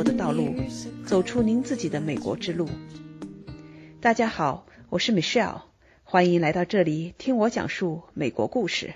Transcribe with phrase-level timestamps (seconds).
[0.00, 0.54] 国的道路，
[1.04, 2.66] 走出您自己的美国之路。
[4.00, 5.60] 大家好，我是 Michelle，
[6.04, 8.94] 欢迎来到这里听我讲述美国故事。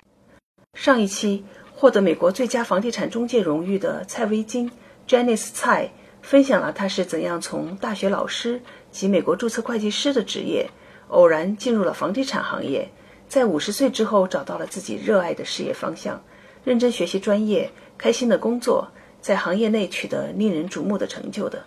[0.73, 1.45] 上一期
[1.75, 4.73] 获得美国最佳房地产中介荣誉的蔡维金
[5.07, 5.91] （Janice 蔡）
[6.25, 10.67] 分享了他是怎样从大学老师及美国注册会计师的职业，
[11.09, 12.89] 偶然进入了房地产行业，
[13.29, 16.25] 在五十岁之后找到了自己热爱的事业方向，
[16.65, 18.89] 认真学习专业，开心的工作。
[19.25, 21.65] 在行业内取得令人瞩目的成就的。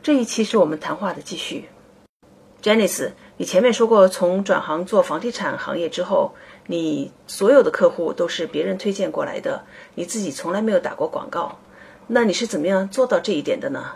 [0.00, 1.68] 这一期是我们谈话的继续。
[2.62, 6.30] Janice，你前面说过，从转行做房地产行业之后，
[6.68, 9.64] 你所有的客户都是别人推荐过来的，
[9.96, 11.58] 你自己从来没有打过广告。
[12.06, 13.86] 那你是怎么样做到这一点的呢？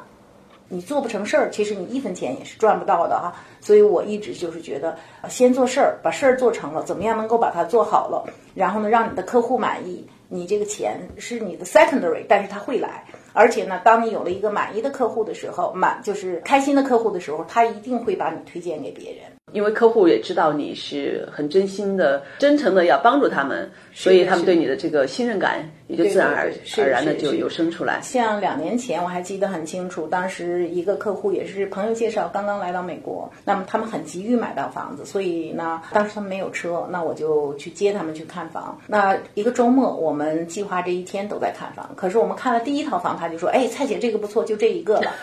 [0.69, 3.33] 你做不成事儿，其实你一分钱也是赚不到的哈。
[3.61, 10.05] 所以我一直就是觉得，先做事儿，把事儿做成了，怎么样能够把它做好了，然后呢，让你的客户满意。
[10.29, 19.23] 你这个钱是你的 secondary，但是他会来，而且呢，当你有了一个满意的客户的时候，满就是开心的客户的时候，他一定会把你推荐给别人。
[19.55, 28.01] 因为客户也知道你是很真心的、真诚的要帮助他们，所以他们对你的这个信任感也就自然而而然的就有生出来。
[28.03, 38.77] 像两年前我还记得很清楚，当时一个客户也是朋友介绍，刚刚来到美国，那么他们很急于买到房子，所以呢，当时他们没有车，那我就去接他们去看房。
[38.89, 45.15] 那一个周末，我们计划这一天都在看房，可是我们看了第一套房，他就说：“哎，蔡姐这个不错，就这一个了。”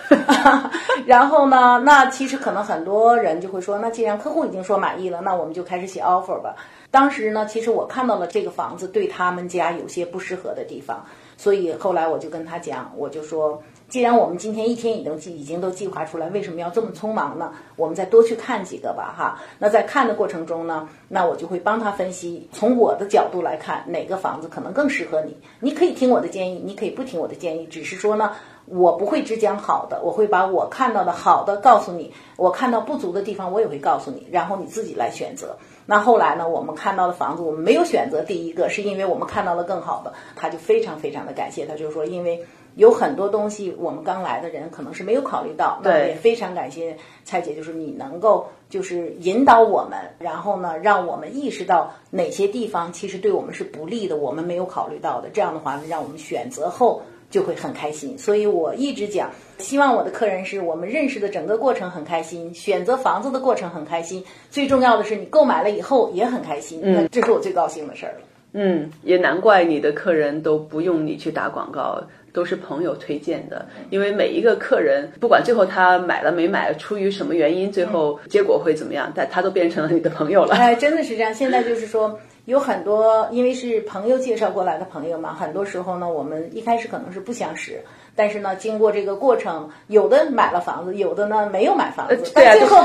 [1.06, 6.56] 然后呢，那其实可能很多人就会说：“那既然客户已经说满意了，那我们就开始写 offer 吧。
[6.92, 11.06] 当时呢，其实我看到了这个房子对他们家有些不适合的地方，
[11.38, 13.62] 所以后来我就跟他讲，我就说，
[13.92, 17.52] 既然我们今天一天已经计已经都计划出来，为什么要这么匆忙呢？
[17.76, 19.38] 我们再多去看几个吧，哈。
[19.60, 25.36] 那在看的过程中呢，那我就会帮他分析，从我的角度来看，哪个房子可能更适合你。
[25.60, 28.32] 你可以听我的建议，你可以不听我的建议，只是说呢。
[28.68, 35.58] 我不会只讲好的，我会把我看到的好的告诉你，我看到不足的地方我也会告诉你，然后你自己来选择。
[35.88, 57.02] 那后来呢，我们看到的房子，我们没有选择第一个，是因为我们看到了更好的，他就非常非常的感谢他，就说，因为有很多东西我们刚来的人可能是没有考虑到，对，也非常感谢蔡姐，就是你能够就是引导我们，然后呢，让我们意识到哪些地方其实对我们是不利的，我们没有考虑到的，这样的话呢，让我们选择后。
[57.32, 68.26] 就会很开心，所以我一直讲，希望我的客人是我们认识的整个过程很开心，选择房子的过程很开心，最重要的是你购买了以后也很开心，嗯，这是我最高兴的事儿了。
[68.52, 72.04] 嗯，也难怪你的客人都不用你去打广告，
[72.34, 80.56] 都是朋友推荐的，因为每一个客人，不管最后他买了没买，出于什么原因，最后结果会怎么样，但他都变成了你的朋友了。
[80.56, 82.20] 哎，真的是这样，现在就是说。
[82.46, 87.80] 有很多，因为是朋友介绍过来的朋友嘛，很多时候呢，我们一开始可能是不相识，
[88.16, 92.84] 但是呢，经过这个过程，有的买了房子，有的呢没有买房子，但最后，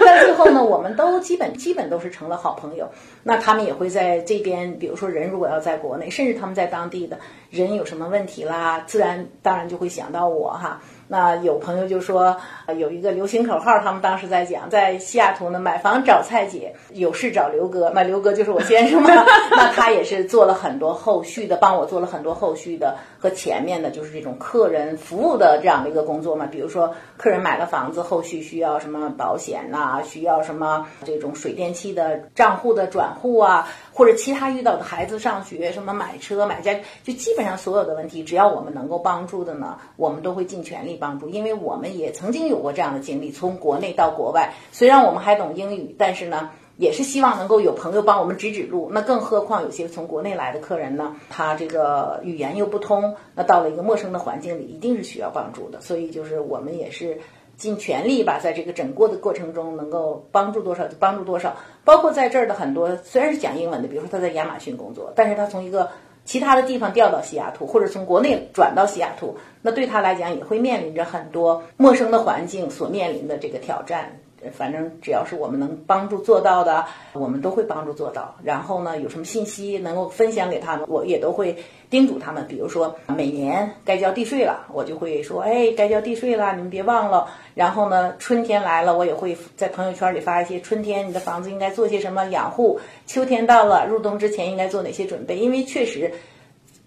[0.04, 2.88] 但最后呢，我们都基本基本都是成了好朋友。
[3.22, 7.18] 那他们也会在这边，比如说人如果要在国内，甚至他们在当地的
[7.50, 10.80] 人有什么问题啦，自然当然就会想到我哈。
[11.12, 12.36] 那有朋友就说，
[12.78, 19.10] 有一个流行口号，他们当时在讲，在西雅图呢买房找蔡姐，有事找刘哥，那刘哥就是我先生嘛。
[19.50, 26.46] 那他也是做了很多后续的，帮我做了很多后续的和前面的，就是这种客人服务的这样的一个工作嘛。
[26.46, 33.66] 比如说，客人买了房子，后续需要什么保险呐，需要什么这种水电气的账户的转户啊。
[33.92, 41.28] 或者其他遇到的孩子上学，什么买车买家，就基本上所有的问题，只要我们能够帮助的呢，我们都会尽全力帮助。
[41.28, 48.90] 因为我们也曾经有过这样的经历，从国内到国外，虽然我们还懂英语，但是呢，也是希望能够有朋友帮我们指指路。
[48.92, 55.80] 那更何况有些从国内来的客人呢，他这个语言又不通，那到了一个陌生的环境里，一定是需要帮助的。
[55.80, 57.20] 所以就是我们也是。
[57.60, 61.54] 尽全力吧，在这个整个的过程中，能够帮助多少就帮助多少。
[61.84, 65.90] 包括在这儿的很多，虽然是讲英文的，比如说他在亚马逊工作，但是他从一个
[66.24, 74.18] 其他的地方调到西雅图，或者从国内转到西雅图，那对他来讲也会面临着很多陌生的环境所面临的这个挑战。
[74.52, 78.34] 反正只要是我们能帮助做到的，我们都会帮助做到。
[78.42, 81.56] 然后呢，有什么信息能够分享给他们，我也都会
[81.90, 82.46] 叮嘱他们。
[82.48, 87.28] 比如说每年该交地税了，我就会说，哎，该交地税了，你们别忘了。
[87.54, 96.10] 然后呢，春天来了，我也会在朋友圈里发一些春天你的房子应该做些什么养护，秋天到了，入冬之前应该做哪些准备，因为确实。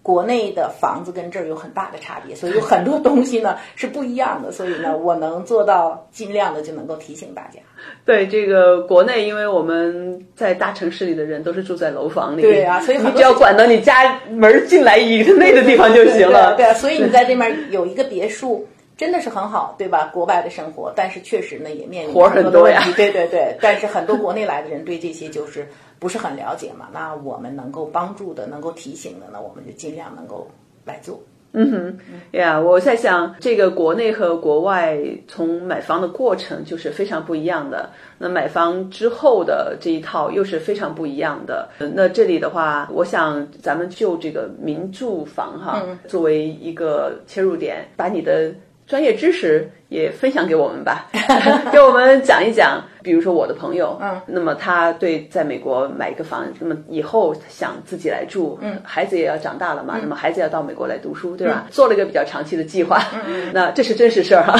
[0.04, 4.52] 国内的房子跟这儿有很大的差别，所以有很多东西呢是不一样的。
[4.52, 7.58] 所以呢， 我能做到尽量的就能够提醒大家。
[8.04, 16.54] 对这个国内，因为我们在大城市里的人都是住在楼房里，对啊，所以你只要管到你家门进来以内的地方就行了。
[16.54, 18.68] 对啊，所以你在这面 有一个别墅。
[18.96, 20.10] 真的是很好，对吧？
[20.12, 25.66] 国外的生活，但是确实呢也面临活很多呀对对对， 但是很多国内来的人对这些就是
[25.98, 26.88] 不是很了解嘛。
[26.92, 30.46] 那我们能够帮助的、能够提醒的呢，我们就尽量能够
[30.84, 31.20] 来做。
[31.56, 31.98] 嗯哼，
[32.32, 34.98] 呀，我在想，这个国内和国外
[35.28, 37.88] 从买房的过程就是非常不一样的。
[38.18, 41.68] 那买房之后的这一套又是非常不一样的。
[41.78, 48.52] 呃那这里的话，我想咱们就这个民住房哈，作为一个切入点，把你的
[48.86, 51.06] 专业知识也分享给我们吧，
[51.72, 52.82] 给我们讲一讲。
[53.04, 61.66] 比如说我的朋友，嗯，那么他对在美国买一个房，那么以后想自己来住，嗯，孩子也要长大了嘛，那么孩子要到美国来读书，对吧？
[61.70, 64.56] 做了一个比较长期的计划，嗯，那这是真实事儿哈，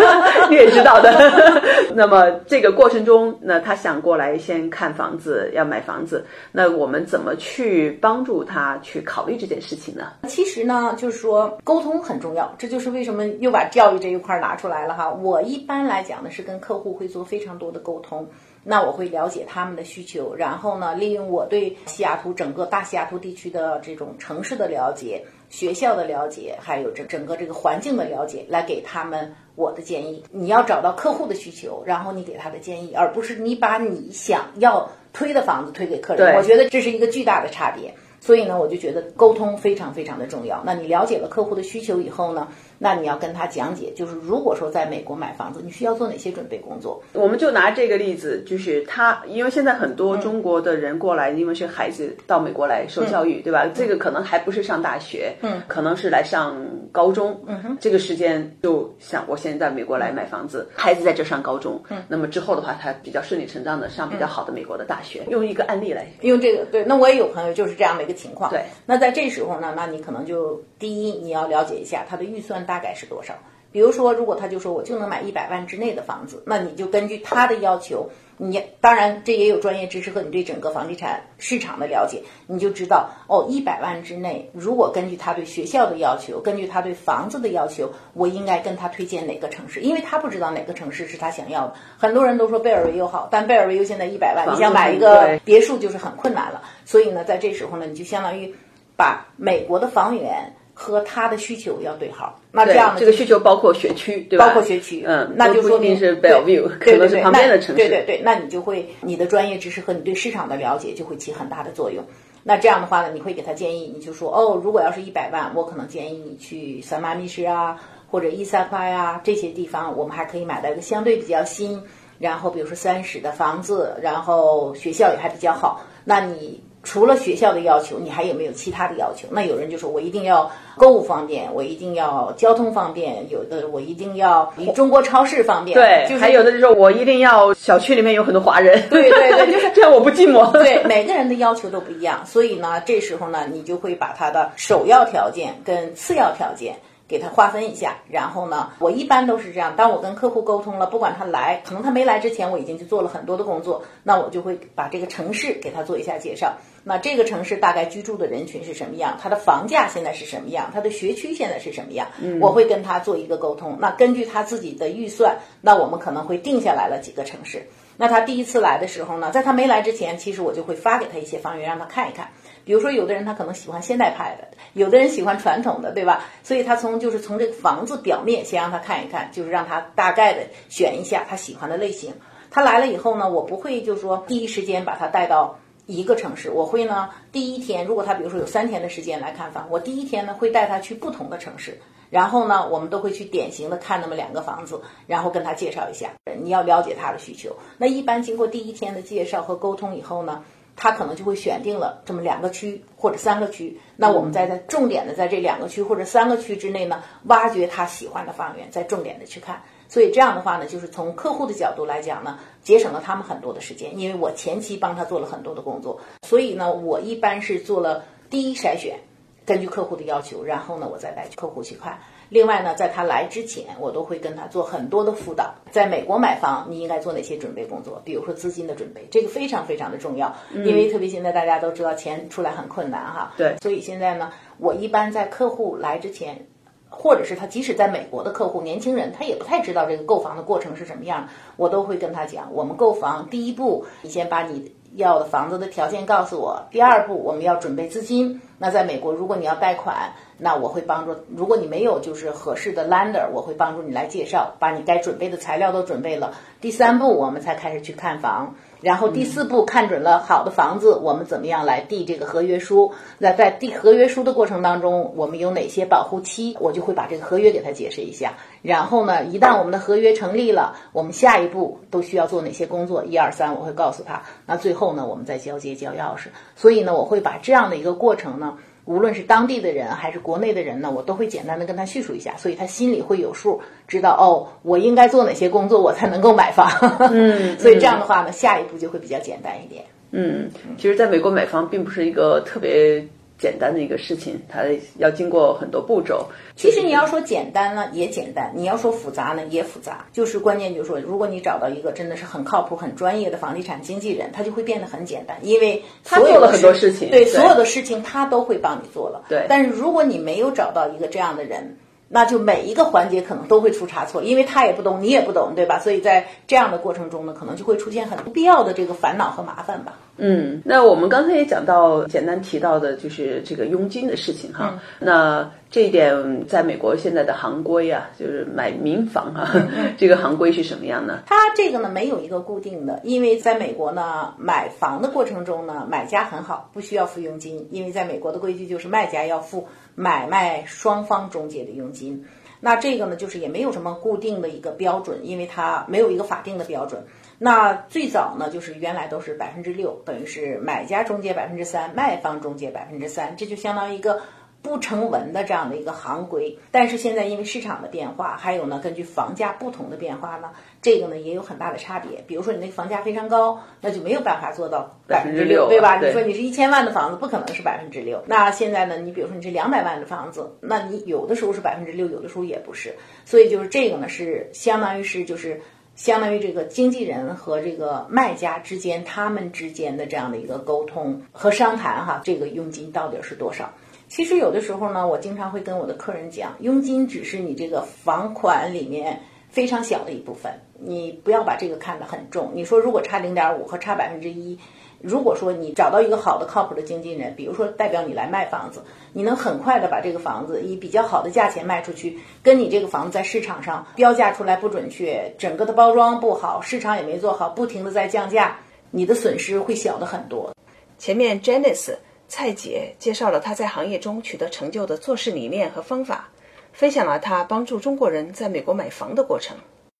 [0.48, 1.12] 你也知道的。
[1.94, 10.04] 那么这个过程中，那他想过来先看房子，要买房子，那我们怎么去帮助他去考虑这件事情呢？
[10.26, 15.10] 其实呢，就是说沟通很重要，这就是为什么又把教育这一块儿拿出来了哈。
[15.10, 18.28] 我一般来讲呢，是跟客户会做非常多的沟通。
[18.64, 30.22] 那我会了解他们的需求，然后呢，利用我对西雅图整个大西雅图地区的这种城市的了解、学校的了解，还有整整个这个环境的了解，来给他们我的建议。
[30.30, 36.36] 你要找到客户的需求，然后你给他的建议，而不是你把你想要推的房子推给客人。
[36.36, 37.92] 我觉得这是一个巨大的差别。
[38.20, 40.62] 所以呢，我就觉得沟通非常非常的重要。
[40.64, 42.46] 那你了解了客户的需求以后呢，
[42.82, 47.00] 那你要跟他讲解，就是如果说在美国买房子，你需要做哪些准备工作？
[47.12, 53.66] 我们就拿这个例子，就是他，因为现在很多中国的人过来，因为是孩子到美国来受教育，对吧？
[53.72, 56.56] 这个可能还不是上大学，嗯，可能是来上
[56.90, 65.22] 高中，嗯哼，这个时间就想我现在在美国来买房子，孩子在这上高中，嗯，那么之后的话，他比较顺理成章的上比较好的美国的大学。
[65.28, 68.50] 用一个案例来，用这个对，那我也有朋友就是这样的一个情况。
[68.50, 73.34] 对，那在这时候呢，那你可能就第一你要了解一下他的预算大概是多少。
[73.70, 91.74] 比如说，如果他就说我就能买一百万之内的房子，那你就根据他的要求，你当然这也有专业知识和你对整个房地产市场的了解，你就知道哦，一百万之内，如果根据他对学校的要求，根据他对房子的要求，我应该跟他推荐哪个城市，因为他不知道哪个城市是他想要的。
[91.96, 96.60] 很多人都说贝尔维尤好，但贝尔维尤现在一百万，你想买一个别墅就是很困难了。
[96.84, 98.54] 所以呢，在这时候呢，你就相当于
[98.98, 102.38] 把美国的房源和他的需求要对号。
[102.50, 104.46] 那这样的，这个需求包括学区，对吧？
[104.46, 112.04] 包括学区，嗯，那就说明不一定是对 Bellevue，可能是旁边的城市，那对对对，那你就会你的专业知识和你对市场的了解就会起很大的作用。
[112.44, 117.80] 那这样的话呢，你会给他建议，你就说哦，如果要是一百万，我可能建议你去三马密市啊，
[118.10, 121.84] 或者伊萨夸呀这些地方，我们还可以买到一个相对比较新，
[122.18, 125.82] 然后比如说三室的房子，然后学校也还比较好。
[126.04, 129.28] 那你除了学校的要求，你还有没有其他的要求？
[129.30, 140.50] 那有人就说我一定要购物方便，我一定要交通方便，有的我一定要离中国超市方便，对，就是还有的就是说我一定要小区里面有很多华人，对对对就是 这样我不寂寞。
[140.50, 146.76] 对，每个人的要求都不一样，所以呢，这时候呢，你就会把他的首要条件跟次要条件
[147.12, 147.98] 给他划分一下。
[148.10, 156.54] 然后呢，我一般都是这样，当我跟客户沟通了，不管他来，可能他没来之前，我已经去做了很多的工作，那我就会把这个城市给他做一下介绍。
[156.84, 159.16] 那这个城市大概居住的人群是什么样？
[159.22, 160.70] 它的房价现在是什么样？
[160.72, 162.08] 它的学区现在是什么样？
[162.40, 163.76] 我会跟他做一个沟通。
[163.78, 167.62] 那根据他自己的预算，那我们可能会定下来了几个城市。
[167.98, 172.30] 那他第一次来的时候呢，在他没来之前，其实我就会发给他一些房源让他看一看。
[172.64, 176.24] 比如说，有的人他可能喜欢现代派的，有的人喜欢传统的，对吧？
[176.42, 182.14] 所以他从就是从这个房子表面先让他看一看，就是让他大概的选一下他喜欢的类型。
[182.50, 196.10] 他来了以后呢，我不会就是说第一时间把他带到一个城市，我会呢第一天，如果他比如说有三天的时间来看房，我第一天呢会带他去不同的城市，然后呢我们都会去典型的看那么两个房子，然后跟他介绍一下，
[196.42, 197.56] 你要了解他的需求。
[197.78, 200.44] 那一般经过第一天的介绍和沟通以后呢，
[200.76, 209.62] 他可能就会选定了这么两个区或者三个区，那我们再在重点的在这两个区或者三个区之内呢，挖掘他喜欢的房源，再重点的去看。
[209.88, 219.00] 所以这样的话呢，就是从客户的角度来讲呢，节省了他们很多的时间，因为我前期帮他做了很多的工作，所以呢，我一般是做了第一筛选，
[219.44, 221.98] 根据客户的要求，然后呢，我再带客户去看。
[222.28, 225.54] 另外呢，在他来之前，我都会跟他做很多的辅导。
[225.70, 228.00] 在美国买房，你应该做哪些准备工作？
[228.04, 233.34] 比如说资金的准备，这个非常非常的重要，因为特别现在大家都知道钱出来很困难哈。
[233.36, 236.46] 对所以现在呢，我一般在客户来之前，
[236.88, 246.64] 或者是他即使在美国的客户，年轻人他也不太知道这个购房的过程是什么样，我都会跟他讲，我们购房第一步，你先把你要的房子的条件告诉我。
[246.70, 248.40] 第二步，我们要准备资金。
[248.58, 256.34] 那在美国，如果你要贷款，那我会帮助；如果你没有就是合适的 lender，我会帮助你来介绍，把你该准备的材料都准备了。
[256.60, 258.54] 第三步，我们才开始去看房。
[258.82, 262.92] 然后第四步看准了好的房子，我们怎么样来递这个合约书？
[263.16, 266.56] 那在递合约书的过程当中，我们有哪些保护期？
[266.60, 268.34] 我就会把这个合约给他解释一下。
[268.60, 273.04] 然后呢，一旦我们的合约成立了，我们下一步都需要做哪些工作？
[273.04, 274.22] 一二三，我会告诉他。
[274.44, 276.26] 那最后呢，我们再交接交钥匙。
[276.56, 278.58] 所以呢，我会把这样的一个过程呢。
[278.84, 286.68] 无论是当地的人还是国内的人呢，我都会简单的跟他叙述一下，所以他心里会有数，知道哦，我应该做哪些工作，我才能够买房。
[287.12, 289.84] 嗯，所以这样的话呢，下一步就会比较简单一点。
[290.10, 293.06] 嗯，其实在美国买房并不是一个特别。
[293.42, 294.62] 简单的一个事情，它
[294.98, 296.28] 要经过很多步骤。
[296.54, 300.06] 其实你要说简单呢，也简单；你要说复杂呢，也复杂。
[300.12, 309.24] 就是关键就是说，如果你找到一个真的是很靠谱、很专业的房地产经纪人，他就会变得很简单，因为他做了很多事情，对所有的事情他都会帮你做了。
[309.28, 311.76] 对，但是如果你没有找到一个这样的人。
[312.14, 315.78] 那就每一个环节可能都会出差错，因为他也不懂，你也不懂，对吧？
[315.78, 319.94] 所以在这样的过程中呢，可能就会出现很不必要的这个烦恼和麻烦吧。
[320.18, 324.78] 嗯，那我们刚才也讲到，简单提到的就是这个佣金的事情哈。
[324.98, 329.48] 那这一点在美国现在的行规啊，就是买民房哈，
[329.96, 331.20] 这个行规是什么样呢？
[331.24, 339.66] 它这个呢没有一个固定的，因为在美国呢买房的过程中呢，买家很好，不需要付佣金，因为在美国的规矩就是卖家要付。
[339.94, 342.24] 买卖双方中介的佣金，
[342.60, 347.04] 那这个呢，就是也没有什么固定的一个标准，因为它没有一个法定的标准。
[347.38, 354.20] 那最早呢，就是原来都是百分之六，等于是买家中介百分之三，卖方中介百分之三，这就相当于一个。
[354.62, 360.50] 不成文的这样的一个行规，但是现在因为市场的变化，还有呢，根据房价不同的变化呢，
[360.80, 362.22] 这个呢也有很大的差别。
[362.28, 365.98] 比如说你那个房价非常高，那就没有办法做到百分之六，对吧？
[366.00, 368.22] 你说你是一千万的房子，不可能是百分之六。
[368.26, 372.94] 那现在呢，你比如说你是两百万的房子，那你有的时候是百分之六，有的时候也不是。
[373.24, 375.60] 所以就是这个呢，是相当于是就是
[375.96, 383.72] 相当于这个经纪人和这个卖家之间他们之间的这样的一个沟通和商谈哈，这个佣金到底是多少？
[384.14, 392.50] 其实有的时候呢，我经常会跟我的客人讲，佣金只是你这个房款里面非常小的一部分，你不要把这个看得很重。
[392.54, 394.58] 你说如果差零点五和差百分之一，
[395.00, 408.58] 如果说你找到一个好的靠谱的经纪人，比如说代表你来卖房子，你能很快的把这个房子以比较好的价钱卖出去，跟你这个房子在市场上标价出来不准确，整个的包装不好，市场也没做好，不停的在降价，
[408.90, 410.54] 你的损失会小的很多。
[410.98, 411.94] 前面 Janice。
[412.34, 416.30] 蔡姐介绍了她在行业中取得成就的做事理念和方法，
[416.72, 419.54] 分享了她帮助中国人在美国买房的过程。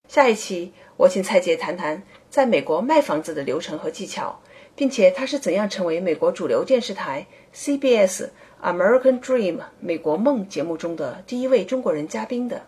[0.09, 4.41] 下一期我请蔡姐谈谈在美国卖房子的流程和技巧，
[4.75, 8.31] 并且她是怎样成为美国主流电视台 CBS
[8.63, 12.63] American Dream 美国梦节目中的第一位中国人嘉宾的。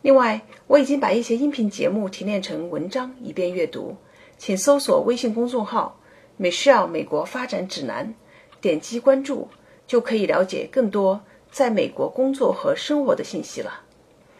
[0.00, 3.96] 另外，我已经把一些音频节目提炼成文章以便阅读，
[4.38, 5.98] 请搜索微信公众号
[6.38, 8.14] Michelle 美国发展指南。
[8.60, 9.48] 点击关注，
[9.86, 13.80] 就可以了解更多在美国工作和生活的信息了。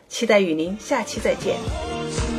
[0.09, 2.30] 期待与您下期再见。